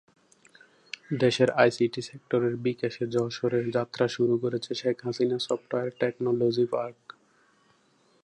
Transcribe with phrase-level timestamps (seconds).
[1.19, 6.99] দেশের আইসিটি সেক্টরের বিকাশে যশোরে যাত্রা শুরু করেছে Sheikh Hasina software technology park.